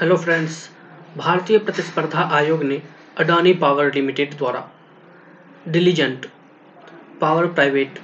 [0.00, 0.54] Hello friends,
[1.16, 2.80] भारतीय प्रतिस्पर्धा आयोग ने
[3.18, 4.62] अडानी पावर लिमिटेड द्वारा
[5.68, 6.26] डिलीजेंट
[7.20, 7.98] पावर प्राइवेट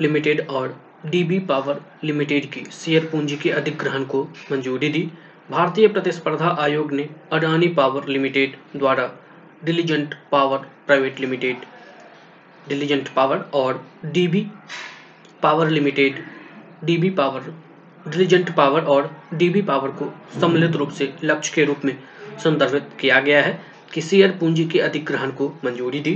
[0.00, 0.76] लिमिटेड और
[1.06, 5.02] डीबी पावर लिमिटेड की शेयर पूंजी के अधिग्रहण को मंजूरी दी।
[5.50, 9.08] भारतीय प्रतिस्पर्धा आयोग ने अडानी पावर लिमिटेड द्वारा
[9.64, 11.66] diligent power private limited
[12.68, 14.46] diligent power और DB
[15.42, 16.24] power limited
[16.84, 17.54] DB power
[18.08, 21.96] diligent power और डीबी पावर को सम्मिलित रूप से लक्ष्य के रूप में
[22.44, 23.58] संदर्भित किया गया है
[23.94, 26.12] कि शेयर पूंजी के अधिग्रहण को मंजूरी दी।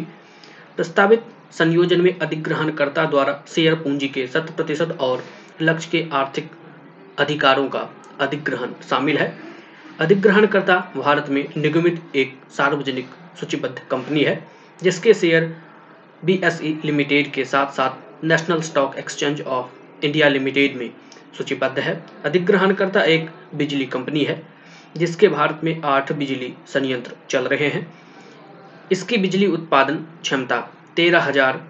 [0.76, 5.24] प्रस्तावित संयोजन में अधिग्रहणकर्ता द्वारा शेयर पूंजी के शत प्रतिशत और
[5.62, 6.50] लक्ष्य के आर्थिक
[7.18, 7.88] अधिकारों का
[8.20, 9.32] अधिग्रहण शामिल है।
[10.00, 13.06] अधिग्रहणकर्ता भारत में निगमित एक सार्वजनिक
[13.40, 14.42] सूचीबद्ध कंपनी है,
[14.82, 15.54] जिसके शेयर
[16.24, 20.90] बीएसई लिमिटेड के साथ साथ National Stock Exchange of India Limited में
[21.38, 24.42] सूचीबद्ध है। अधिग्रहणकर्ता एक बिजली कंपनी है,
[24.96, 27.86] जिसके भारत में आठ बिजली संयंत्र चल रहे हैं।
[28.92, 30.60] इसकी बिजली उत्पादन क्षमता
[30.96, 31.60] तेरह हज़ार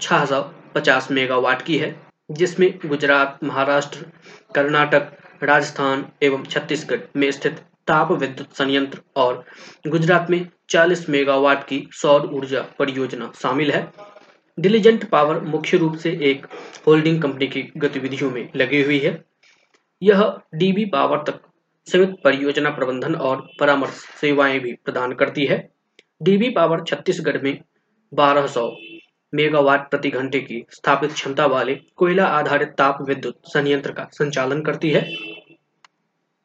[0.00, 0.40] छह सौ
[0.74, 1.94] पचास मेगावाट की है,
[2.30, 4.06] जिसमें गुजरात, महाराष्ट्र,
[4.54, 5.10] कर्नाटक,
[5.42, 9.44] राजस्थान एवं छत्तीसगढ़ में स्थित ताप विद्युत संयंत्र और
[9.88, 13.82] गुजरात में 40 मेगावाट की सौर ऊर्जा परियोजना शामिल है।
[14.58, 16.46] डिलीजेंट पावर मुख्य रूप से एक
[16.86, 19.24] होल्डिंग कंपनी की गतिविधियों में लगी हुई है।
[20.02, 21.40] यह डीबी पावर तक
[21.86, 25.68] सीमित परियोजना प्रबंधन और परामर्श सेवाएँ भी प्रदान करती है।
[26.22, 27.58] डीबी पावर छत्तीसगढ़ में
[28.12, 28.76] 1200
[29.34, 34.90] मेगावाट प्रति घंटे की स्थापित क्षमता वाले कोयला आधारित ताप विद्युत संयंत्र का संचालन करती
[34.90, 35.31] है।